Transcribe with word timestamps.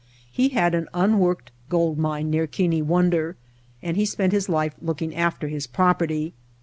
He 0.31 0.49
had 0.49 0.73
an 0.73 0.89
unworked 0.95 1.51
gold 1.69 1.99
mine 1.99 2.31
near 2.31 2.47
Keane 2.47 2.87
Wonder 2.87 3.37
and 3.83 3.95
he 3.95 4.03
spent 4.07 4.33
his 4.33 4.49
life 4.49 4.73
looking 4.81 5.13
after 5.13 5.47
his 5.47 5.67
property. 5.67 6.33